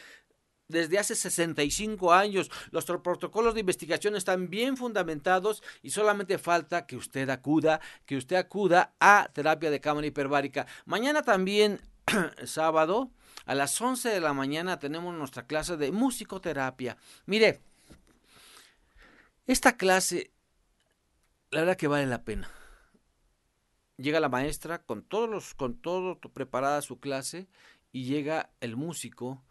[0.67, 2.51] desde hace 65 años.
[2.71, 8.35] Los protocolos de investigación están bien fundamentados y solamente falta que usted acuda, que usted
[8.35, 10.67] acuda a terapia de cámara hiperbárica.
[10.85, 11.79] Mañana también,
[12.45, 13.11] sábado,
[13.45, 16.97] a las 11 de la mañana tenemos nuestra clase de musicoterapia.
[17.25, 17.61] Mire,
[19.47, 20.31] esta clase,
[21.51, 22.49] la verdad que vale la pena.
[23.97, 27.47] Llega la maestra con todos los, con todo preparada su clase
[27.91, 29.43] y llega el músico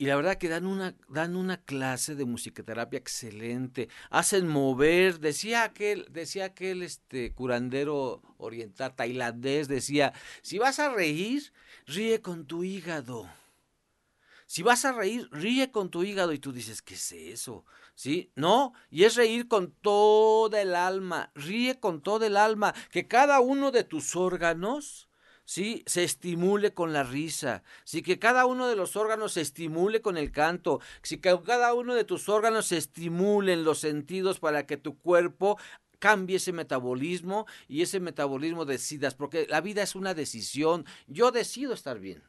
[0.00, 5.64] y la verdad que dan una, dan una clase de musicoterapia excelente, hacen mover, decía
[5.64, 11.52] aquel, decía aquel este curandero oriental tailandés, decía, si vas a reír,
[11.86, 13.28] ríe con tu hígado.
[14.46, 17.66] Si vas a reír, ríe con tu hígado y tú dices, ¿qué es eso?
[17.96, 18.30] ¿Sí?
[18.36, 23.40] No, y es reír con toda el alma, ríe con todo el alma, que cada
[23.40, 25.07] uno de tus órganos
[25.48, 25.82] ¿sí?
[25.86, 30.18] se estimule con la risa, sí que cada uno de los órganos se estimule con
[30.18, 34.76] el canto, si que cada uno de tus órganos se estimulen los sentidos para que
[34.76, 35.58] tu cuerpo
[35.98, 41.72] cambie ese metabolismo y ese metabolismo decidas, porque la vida es una decisión, yo decido
[41.72, 42.22] estar bien.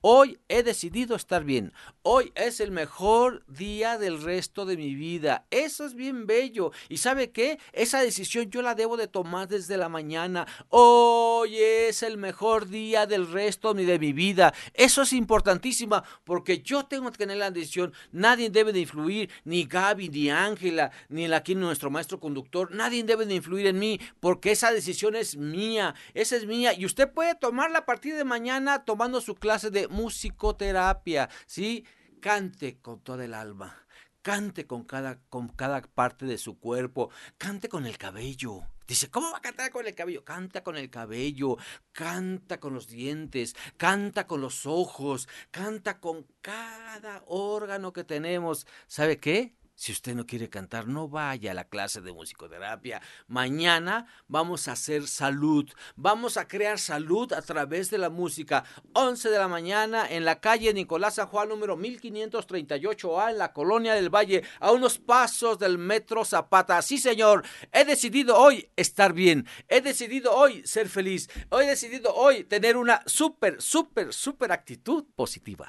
[0.00, 1.72] Hoy he decidido estar bien.
[2.02, 5.46] Hoy es el mejor día del resto de mi vida.
[5.50, 6.72] Eso es bien bello.
[6.88, 7.58] ¿Y sabe qué?
[7.72, 10.46] Esa decisión yo la debo de tomar desde la mañana.
[10.68, 14.54] Hoy es el mejor día del resto de mi vida.
[14.74, 17.92] Eso es importantísimo porque yo tengo que tener la decisión.
[18.12, 22.74] Nadie debe de influir, ni Gaby, ni Ángela, ni aquí nuestro maestro conductor.
[22.74, 25.94] Nadie debe de influir en mí porque esa decisión es mía.
[26.14, 26.72] Esa es mía.
[26.74, 31.84] Y usted puede tomarla a partir de mañana tomando su clase de musicoterapia, ¿sí?
[32.20, 33.86] Cante con toda el alma,
[34.22, 38.62] cante con cada, con cada parte de su cuerpo, cante con el cabello.
[38.86, 40.24] Dice, ¿cómo va a cantar con el cabello?
[40.24, 41.56] Canta con el cabello,
[41.92, 48.66] canta con los dientes, canta con los ojos, canta con cada órgano que tenemos.
[48.86, 49.54] ¿Sabe qué?
[49.76, 53.02] Si usted no quiere cantar, no vaya a la clase de musicoterapia.
[53.26, 55.68] Mañana vamos a hacer salud.
[55.96, 58.64] Vamos a crear salud a través de la música.
[58.92, 63.94] 11 de la mañana en la calle Nicolás San Juan número 1538A en la Colonia
[63.94, 66.80] del Valle, a unos pasos del Metro Zapata.
[66.80, 69.46] Sí, señor, he decidido hoy estar bien.
[69.68, 71.28] He decidido hoy ser feliz.
[71.50, 75.68] He decidido hoy tener una súper, súper, súper actitud positiva.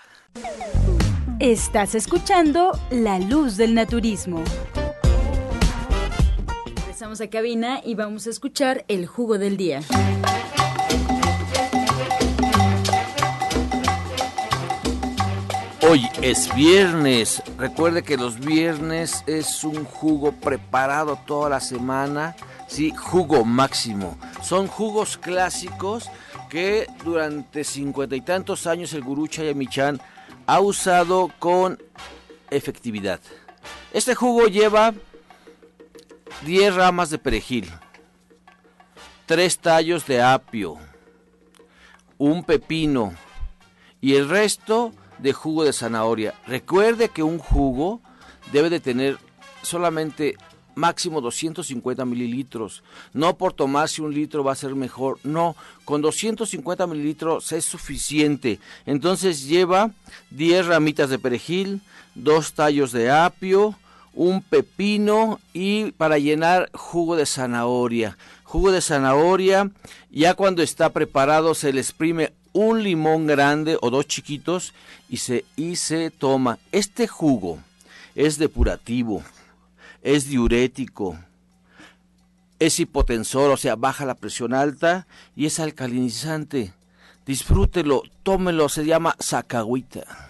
[1.40, 4.42] Estás escuchando La Luz del Naturismo.
[6.78, 9.82] Regresamos a cabina y vamos a escuchar el jugo del día.
[15.82, 17.44] Hoy es viernes.
[17.58, 22.34] Recuerde que los viernes es un jugo preparado toda la semana.
[22.70, 24.18] Sí, jugo máximo.
[24.42, 26.10] Son jugos clásicos
[26.50, 30.00] que durante cincuenta y tantos años el gurú Chayamichan
[30.46, 31.82] ha usado con
[32.50, 33.20] efectividad.
[33.94, 34.94] Este jugo lleva
[36.46, 37.72] 10 ramas de perejil,
[39.26, 40.78] 3 tallos de apio,
[42.18, 43.14] un pepino
[44.02, 46.34] y el resto de jugo de zanahoria.
[46.46, 48.02] Recuerde que un jugo
[48.52, 49.18] debe de tener
[49.62, 50.36] solamente
[50.76, 52.84] máximo 250 mililitros.
[53.14, 55.20] No por tomarse un litro va a ser mejor.
[55.24, 58.60] No, con 250 mililitros es suficiente.
[58.86, 59.92] Entonces lleva
[60.32, 61.82] 10 ramitas de perejil,
[62.14, 63.76] dos tallos de apio,
[64.14, 68.18] un pepino y para llenar jugo de zanahoria.
[68.44, 69.72] Jugo de zanahoria,
[70.12, 74.74] ya cuando está preparado se le exprime un limón grande o dos chiquitos
[75.10, 76.58] y se, y se toma.
[76.72, 77.60] Este jugo
[78.16, 79.24] es depurativo
[80.06, 81.18] es diurético,
[82.60, 86.74] es hipotensor, o sea, baja la presión alta y es alcalinizante.
[87.26, 90.30] Disfrútelo, tómelo, se llama sacahuita.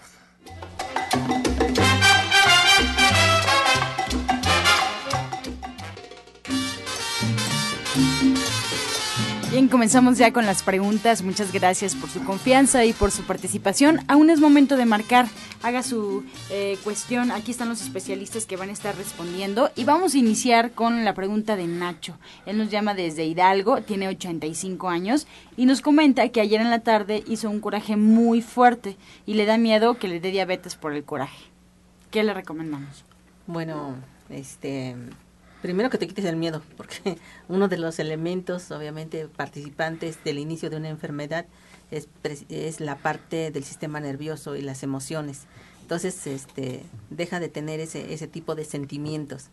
[9.56, 11.22] Bien, comenzamos ya con las preguntas.
[11.22, 14.00] Muchas gracias por su confianza y por su participación.
[14.06, 15.28] Aún es momento de marcar.
[15.62, 17.30] Haga su eh, cuestión.
[17.30, 19.70] Aquí están los especialistas que van a estar respondiendo.
[19.74, 22.18] Y vamos a iniciar con la pregunta de Nacho.
[22.44, 25.26] Él nos llama desde Hidalgo, tiene 85 años
[25.56, 29.46] y nos comenta que ayer en la tarde hizo un coraje muy fuerte y le
[29.46, 31.46] da miedo que le dé diabetes por el coraje.
[32.10, 33.06] ¿Qué le recomendamos?
[33.46, 33.94] Bueno,
[34.28, 34.96] este
[35.62, 40.70] primero que te quites el miedo, porque uno de los elementos, obviamente, participantes del inicio
[40.70, 41.46] de una enfermedad
[41.90, 42.08] es,
[42.48, 45.42] es la parte del sistema nervioso y las emociones.
[45.82, 49.50] Entonces, este, deja de tener ese, ese tipo de sentimientos.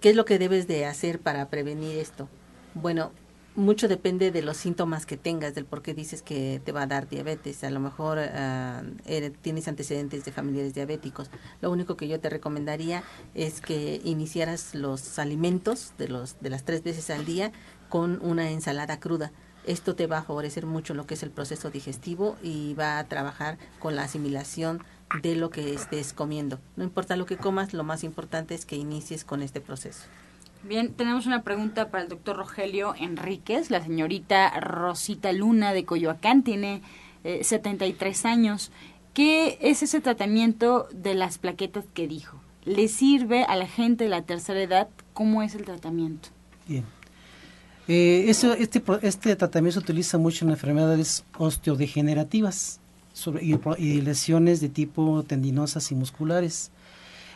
[0.00, 2.28] ¿Qué es lo que debes de hacer para prevenir esto?
[2.74, 3.12] Bueno,
[3.54, 6.86] mucho depende de los síntomas que tengas, del por qué dices que te va a
[6.86, 7.64] dar diabetes.
[7.64, 11.30] A lo mejor uh, tienes antecedentes de familiares diabéticos.
[11.60, 13.02] Lo único que yo te recomendaría
[13.34, 17.52] es que iniciaras los alimentos de, los, de las tres veces al día
[17.88, 19.32] con una ensalada cruda.
[19.66, 23.04] Esto te va a favorecer mucho lo que es el proceso digestivo y va a
[23.04, 24.82] trabajar con la asimilación
[25.22, 26.58] de lo que estés comiendo.
[26.76, 30.04] No importa lo que comas, lo más importante es que inicies con este proceso.
[30.64, 33.70] Bien, tenemos una pregunta para el doctor Rogelio Enríquez.
[33.70, 36.82] La señorita Rosita Luna de Coyoacán tiene
[37.24, 38.70] 73 eh, años.
[39.12, 42.40] ¿Qué es ese tratamiento de las plaquetas que dijo?
[42.64, 44.88] ¿Le sirve a la gente de la tercera edad?
[45.14, 46.28] ¿Cómo es el tratamiento?
[46.68, 46.84] Bien.
[47.88, 52.80] Eh, eso, este, este tratamiento se utiliza mucho en enfermedades osteodegenerativas
[53.40, 56.70] y, y lesiones de tipo tendinosas y musculares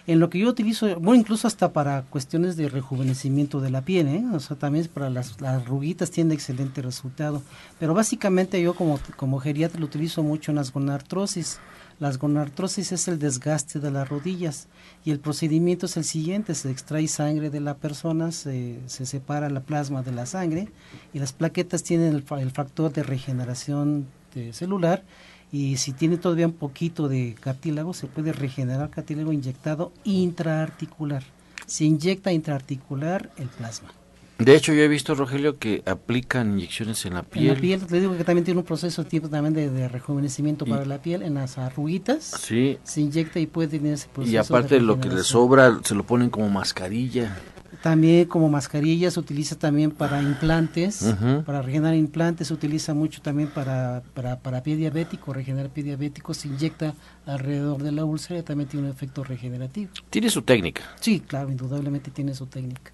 [0.07, 4.07] en lo que yo utilizo, bueno, incluso hasta para cuestiones de rejuvenecimiento de la piel,
[4.07, 4.25] ¿eh?
[4.33, 7.43] o sea, también para las, las arruguitas tiene excelente resultado.
[7.81, 11.59] Pero básicamente yo como, como geriatra lo utilizo mucho en las gonartrosis.
[11.99, 14.69] Las gonartrosis es el desgaste de las rodillas
[15.05, 19.49] y el procedimiento es el siguiente, se extrae sangre de la persona, se, se separa
[19.49, 20.69] la plasma de la sangre
[21.15, 24.07] y las plaquetas tienen el, factor de regeneración
[24.53, 25.03] celular
[25.53, 31.23] y si tiene todavía un poquito de cartílago, se puede regenerar cartílago inyectado intraarticular.
[31.67, 33.91] Se inyecta intraarticular el plasma.
[34.39, 37.47] De hecho, yo he visto, Rogelio, que aplican inyecciones en la piel.
[37.47, 40.85] En la piel, le digo que también tiene un proceso tipo también de, rejuvenecimiento para
[40.85, 42.35] la piel, en las arruguitas.
[42.39, 42.79] Sí.
[42.85, 44.35] Se inyecta y puede tener ese proceso.
[44.35, 47.35] Y aparte de lo que le sobra, se lo ponen como mascarilla.
[47.87, 51.15] También como mascarilla se utiliza también para implantes,
[51.47, 56.35] para regenerar implantes, se utiliza mucho también para, para, para pie diabético, regenerar pie diabético,
[56.35, 56.95] se inyecta
[57.27, 59.93] alrededor de la úlcera y también tiene un efecto regenerativo.
[60.11, 60.83] ¿Tiene su técnica?
[60.99, 62.91] Sí, claro, indudablemente tiene su técnica.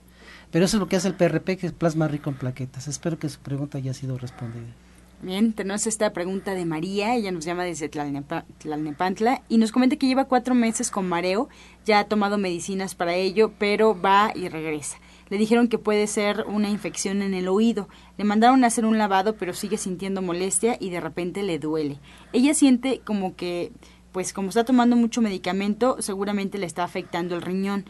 [0.50, 2.86] Pero eso es lo que hace el PRP, que es plasma rico en plaquetas.
[2.86, 4.74] Espero que su pregunta haya sido respondida.
[5.22, 10.08] Bien, tenemos esta pregunta de María, ella nos llama desde Tlalnepantla y nos comenta que
[10.08, 11.48] lleva cuatro meses con mareo,
[11.84, 14.98] ya ha tomado medicinas para ello, pero va y regresa.
[15.30, 17.88] Le dijeron que puede ser una infección en el oído.
[18.18, 22.00] Le mandaron a hacer un lavado, pero sigue sintiendo molestia y de repente le duele.
[22.32, 23.70] Ella siente como que,
[24.10, 27.84] pues como está tomando mucho medicamento, seguramente le está afectando el riñón.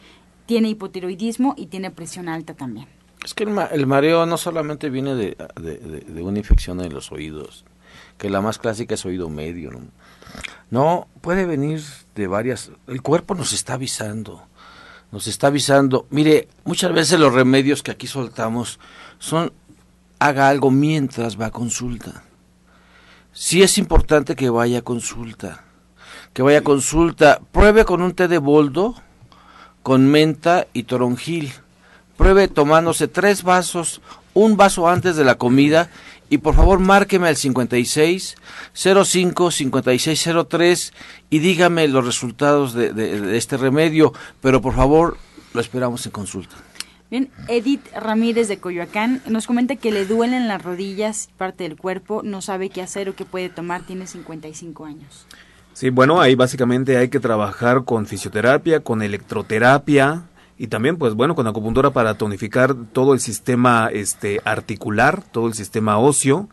[0.45, 2.87] Tiene hipotiroidismo y tiene presión alta también.
[3.23, 7.63] Es que el, mareo no solamente viene de, de, una infección en los oídos,
[8.17, 9.79] que la más clásica es oído medio, ¿no?
[10.69, 11.81] No, puede venir
[12.15, 12.71] de varias...
[12.87, 14.43] El cuerpo nos está avisando,
[15.11, 16.07] nos está avisando.
[16.09, 18.79] Mire, muchas veces los remedios que aquí soltamos
[19.19, 19.53] son
[20.19, 22.23] haga algo mientras va a consulta.
[23.31, 25.63] Sí es importante que vaya a consulta,
[26.33, 28.95] que vaya a consulta, pruebe con un té de boldo,
[29.81, 31.53] con menta y toronjil
[32.17, 34.01] pruebe tomándose tres vasos,
[34.33, 35.89] un vaso antes de la comida
[36.29, 38.35] y por favor márqueme al 56
[38.73, 40.93] 05 5603
[41.29, 45.17] y dígame los resultados de, este remedio, pero por favor
[45.53, 46.55] lo esperamos en consulta.
[47.11, 52.21] Bien, Edith Ramírez de Coyoacán nos comenta que le duelen las rodillas, parte del cuerpo,
[52.23, 55.27] no sabe qué hacer o qué puede tomar, tiene 55 años.
[55.73, 60.23] Sí, bueno, ahí básicamente hay que trabajar con fisioterapia, con electroterapia,
[60.63, 65.55] y también pues bueno con acupuntura para tonificar todo el sistema este articular todo el
[65.55, 66.47] sistema óseo.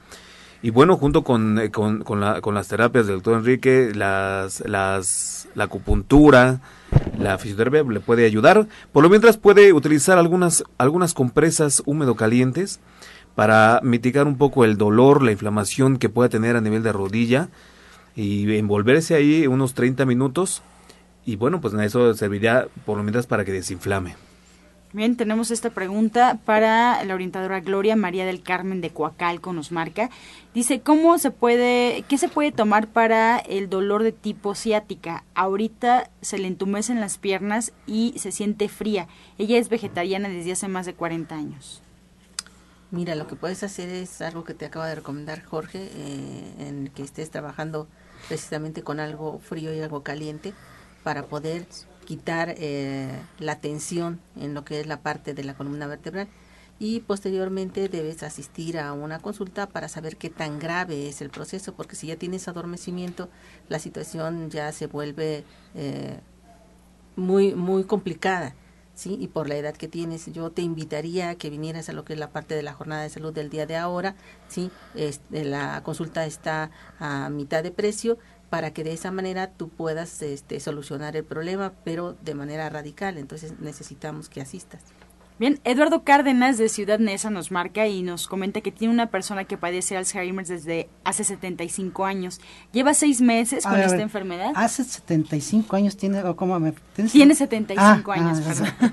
[0.63, 4.65] Y bueno junto con, eh, con, con, la, con las terapias del doctor Enrique las,
[4.67, 6.61] las la acupuntura
[7.21, 8.67] la fisioterapia le puede ayudar.
[8.93, 12.81] Por lo mientras puede utilizar algunas algunas compresas húmedo calientes
[13.37, 17.49] para mitigar un poco el dolor la inflamación que pueda tener a nivel de rodilla
[18.17, 20.65] y envolverse ahí unos 30 minutos
[21.31, 24.16] y bueno, pues eso serviría por lo menos para que desinflame.
[24.93, 30.11] Bien, tenemos esta pregunta para la orientadora Gloria María del Carmen de Coacalco, nos marca.
[30.55, 35.22] Dice, ¿cómo se puede, qué se puede tomar para el dolor de tipo ciática?
[35.37, 39.07] Ahorita se le entumecen las piernas y se siente fría.
[39.39, 41.81] Ella es vegetariana desde hace más de 40 años.
[42.91, 46.89] Mira, lo que puedes hacer es algo que te acaba de recomendar Jorge, eh, en
[46.89, 47.87] que estés trabajando
[48.26, 50.53] precisamente con algo frío y algo caliente
[51.03, 51.67] para poder
[52.05, 56.29] quitar eh, la tensión en lo que es la parte de la columna vertebral
[56.81, 61.75] y posteriormente debes asistir a una consulta para saber qué tan grave es el proceso,
[61.75, 63.29] porque si ya tienes adormecimiento,
[63.69, 65.45] la situación ya se vuelve
[65.75, 66.19] eh,
[67.17, 68.57] muy, muy complicada.
[68.93, 69.17] ¿Sí?
[69.19, 72.13] Y por la edad que tienes, yo te invitaría a que vinieras a lo que
[72.13, 74.15] es la parte de la jornada de salud del día de ahora,
[74.49, 74.71] ¿sí?
[74.95, 78.19] Este, la consulta está a mitad de precio
[78.51, 83.17] para que de esa manera tú puedas este, solucionar el problema, pero de manera radical.
[83.17, 84.83] Entonces necesitamos que asistas.
[85.41, 89.45] Bien, Eduardo Cárdenas de Ciudad Neza nos marca y nos comenta que tiene una persona
[89.45, 92.43] que padece Alzheimer desde hace 75 años.
[92.72, 94.53] Lleva seis meses con esta enfermedad.
[94.55, 96.74] Hace 75 años tiene, ¿cómo me,
[97.11, 98.93] Tiene 75 ah, años, ah, perdón.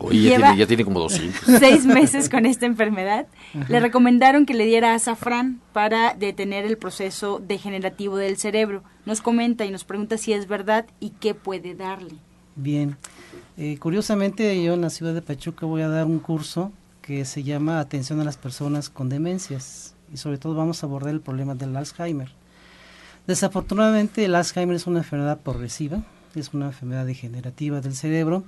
[0.00, 1.58] Oye, ya, tiene, como 200.
[1.58, 3.26] Seis meses con esta enfermedad.
[3.68, 8.84] Le recomendaron que le diera azafrán para detener el proceso degenerativo del cerebro.
[9.04, 12.14] Nos comenta y nos pregunta si es verdad y qué puede darle.
[12.56, 12.96] Bien.
[13.56, 17.44] Eh, curiosamente, yo en la ciudad de Pachuca voy a dar un curso que se
[17.44, 21.54] llama Atención a las personas con demencias y sobre todo vamos a abordar el problema
[21.54, 22.30] del Alzheimer.
[23.28, 26.02] Desafortunadamente el Alzheimer es una enfermedad progresiva,
[26.34, 28.42] es una enfermedad degenerativa del cerebro,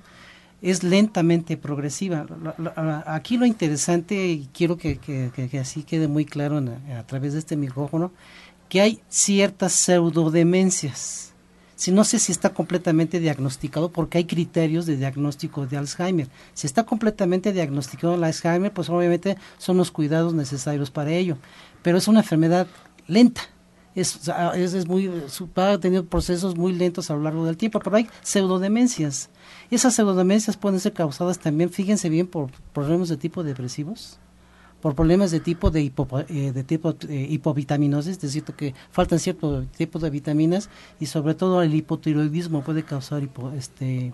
[0.60, 2.26] es lentamente progresiva.
[3.06, 4.98] Aquí lo interesante, y quiero que,
[5.60, 8.10] así quede muy claro a través de este micrófono,
[8.68, 11.32] que hay ciertas pseudodemencias
[11.76, 16.28] si no sé si está completamente diagnosticado porque hay criterios de diagnóstico de Alzheimer.
[16.54, 21.36] Si está completamente diagnosticado el Alzheimer, pues obviamente son los cuidados necesarios para ello.
[21.82, 22.66] Pero es una enfermedad
[23.06, 23.42] lenta.
[23.94, 25.10] Es, es, muy,
[25.54, 29.30] ha tenido procesos muy lentos a lo largo del tiempo, pero hay pseudodemencias.
[29.70, 34.18] Esas pseudodemencias pueden ser causadas también, fíjense bien, por problemas de tipo depresivos,
[34.86, 35.80] por problemas de tipo de,
[36.28, 40.70] eh, de tipo eh, hipovitaminosis, es decir, que faltan cierto tipo de vitaminas
[41.00, 44.12] y sobre todo el hipotiroidismo puede causar hipo, este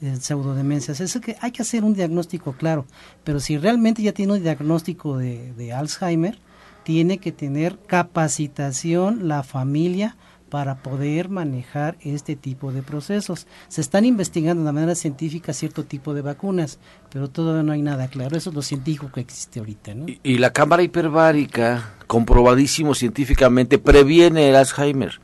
[0.00, 1.00] eh, pseudodemencias.
[1.00, 2.86] Es que hay que hacer un diagnóstico claro,
[3.24, 6.38] pero si realmente ya tiene un diagnóstico de Alzheimer,
[6.84, 10.16] tiene que tener capacitación la familia
[10.52, 13.46] para poder manejar este tipo de procesos.
[13.68, 16.78] Se están investigando de manera científica cierto tipo de vacunas,
[17.10, 18.36] pero todavía no hay nada claro.
[18.36, 19.94] Eso es lo científico que existe ahorita.
[19.94, 20.04] ¿no?
[20.22, 25.22] Y, la cámara hiperbárica, comprobadísimo científicamente, previene el Alzheimer.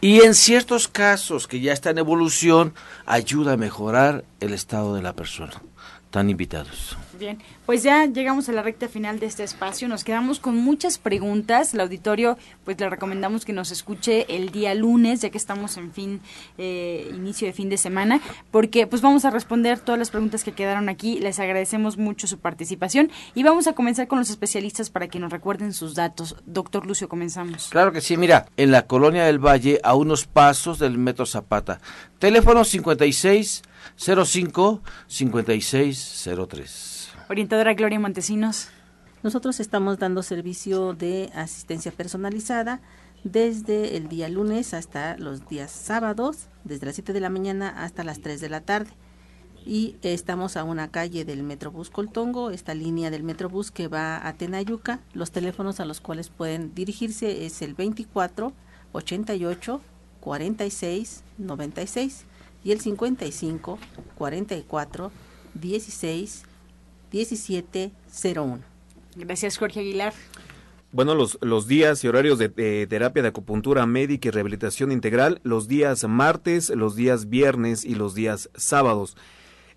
[0.00, 2.74] Y en ciertos casos que ya está en evolución,
[3.06, 5.62] ayuda a mejorar el estado de la persona.
[6.06, 6.96] Están invitados.
[7.18, 9.88] Bien, pues ya llegamos a la recta final de este espacio.
[9.88, 11.74] Nos quedamos con muchas preguntas.
[11.74, 15.92] El auditorio, pues le recomendamos que nos escuche el día lunes, ya que estamos en
[15.92, 16.20] fin,
[16.58, 20.52] eh, inicio de fin de semana, porque pues vamos a responder todas las preguntas que
[20.52, 21.18] quedaron aquí.
[21.18, 25.32] Les agradecemos mucho su participación y vamos a comenzar con los especialistas para que nos
[25.32, 26.36] recuerden sus datos.
[26.46, 27.68] Doctor Lucio, comenzamos.
[27.70, 31.80] Claro que sí, mira, en la colonia del Valle, a unos pasos del Metro Zapata.
[32.18, 33.62] Teléfono 56
[33.96, 37.10] 05 5603.
[37.28, 38.68] Orientadora Gloria Montesinos.
[39.22, 42.80] Nosotros estamos dando servicio de asistencia personalizada
[43.24, 48.04] desde el día lunes hasta los días sábados, desde las 7 de la mañana hasta
[48.04, 48.90] las 3 de la tarde.
[49.64, 54.34] Y estamos a una calle del Metrobús Coltongo, esta línea del Metrobús que va a
[54.34, 55.00] Tenayuca.
[55.12, 58.52] Los teléfonos a los cuales pueden dirigirse es el 24
[58.92, 59.80] 88
[60.20, 62.26] 46 96
[62.66, 63.78] y el 55
[64.16, 65.12] 44
[65.54, 66.42] 16
[67.12, 68.58] 1701.
[69.14, 70.12] Gracias, Jorge Aguilar.
[70.90, 72.48] Bueno, los, los días y horarios de,
[72.88, 78.16] terapia de acupuntura médica y rehabilitación integral, los días martes, los días viernes y los
[78.16, 79.16] días sábados.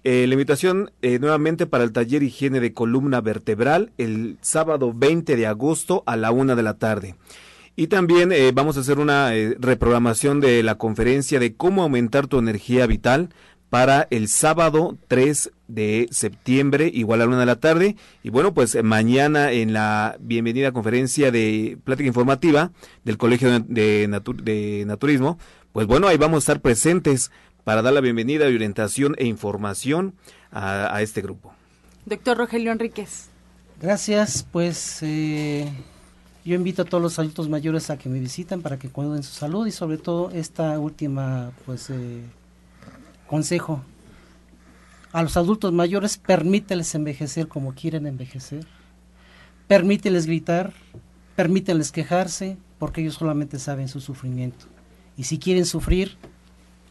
[0.03, 5.35] Eh, la invitación eh, nuevamente para el taller higiene de columna vertebral el sábado 20
[5.35, 7.15] de agosto a la una de la tarde.
[7.79, 12.37] Y también eh, vamos a hacer una reprogramación de la conferencia de cómo aumentar tu
[12.37, 13.29] energía vital
[13.69, 17.95] para el sábado 3 de septiembre, igual a la una de la tarde.
[18.21, 22.73] Y bueno, pues mañana en la bienvenida conferencia de plática informativa
[23.05, 25.39] del Colegio de, Naturismo,
[25.71, 27.31] pues bueno, ahí vamos a estar presentes
[27.63, 30.15] para dar la bienvenida, orientación e información
[30.51, 31.53] a, este grupo.
[32.05, 33.29] Doctor Rogelio Enríquez.
[33.81, 35.71] Gracias, pues eh,
[36.49, 39.33] yo invito a todos los adultos mayores a que me visiten para que cuiden su
[39.33, 41.91] salud y sobre todo esta última, pues...
[41.91, 42.23] Eh,
[43.27, 43.83] Consejo.
[45.11, 48.65] A los adultos mayores permíteles envejecer como quieren envejecer.
[49.67, 50.73] Permíteles gritar,
[51.35, 54.65] permíteles quejarse, porque ellos solamente saben su sufrimiento.
[55.15, 56.17] Y si quieren sufrir,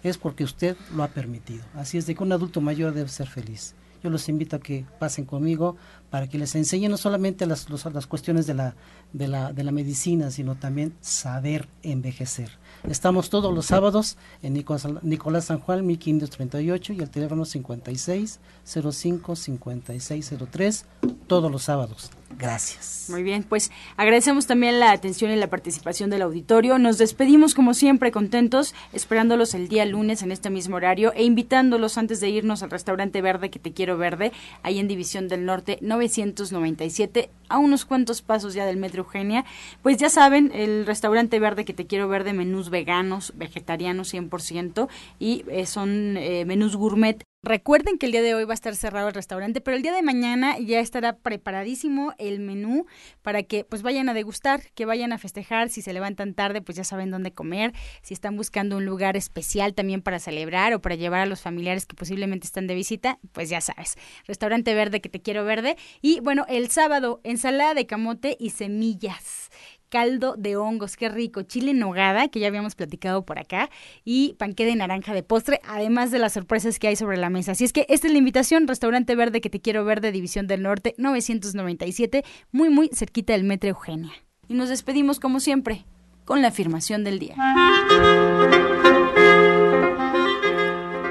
[0.05, 1.65] es porque usted lo ha permitido.
[1.75, 3.75] Así es de que un adulto mayor debe ser feliz.
[4.03, 5.77] Yo los invito a que pasen conmigo
[6.11, 8.75] para que les enseñe no solamente las, las cuestiones de la,
[9.13, 12.51] de, la, de la medicina, sino también saber envejecer.
[12.89, 20.87] Estamos todos los sábados en Nicolás, San Juan, 1538 y el teléfono 56 05 5603
[21.27, 22.11] todos los sábados.
[22.37, 23.07] Gracias.
[23.09, 26.79] Muy bien, pues agradecemos también la atención y la participación del auditorio.
[26.79, 31.97] Nos despedimos como siempre contentos, esperándolos el día lunes en este mismo horario e invitándolos
[31.97, 35.79] antes de irnos al restaurante verde que te quiero verde, ahí en División del Norte
[35.81, 39.47] 997, a unos cuantos pasos ya del Metro Eugenia.
[39.83, 45.45] Pues ya saben, el restaurante verde que te quiero verde, menús veganos, vegetarianos 100% y
[45.49, 49.07] eh, son eh, menús gourmet Recuerden que el día de hoy va a estar cerrado
[49.07, 52.87] el restaurante, pero el día de mañana ya estará preparadísimo el menú
[53.23, 56.75] para que pues vayan a degustar, que vayan a festejar, si se levantan tarde pues
[56.75, 57.73] ya saben dónde comer,
[58.03, 61.87] si están buscando un lugar especial también para celebrar o para llevar a los familiares
[61.87, 63.95] que posiblemente están de visita, pues ya sabes,
[64.27, 65.77] restaurante verde que te quiero verde.
[66.03, 69.51] Y bueno, el sábado ensalada de camote y semillas
[69.89, 73.71] caldo de hongos, qué rico, chile en nogada, que ya habíamos platicado por acá,
[74.05, 77.53] y panque de naranja de postre, además de las sorpresas que hay sobre la mesa.
[77.53, 80.47] Así es que esta es la invitación, Restaurante Verde que te quiero ver de División
[80.47, 84.13] del Norte 997, muy muy cerquita del Metro Eugenia.
[84.49, 85.85] Y nos despedimos como siempre
[86.25, 87.35] con la afirmación del día.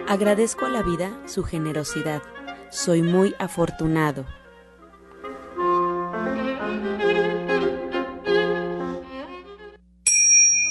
[0.08, 2.22] Agradezco a la vida su generosidad.
[2.70, 4.26] Soy muy afortunado.